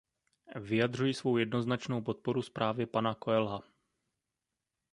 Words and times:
Vyjadřuji 0.55 1.13
svou 1.13 1.37
jednoznačnou 1.37 2.01
podporu 2.01 2.41
zprávě 2.41 2.87
pana 2.87 3.13
Coelha. 3.23 3.63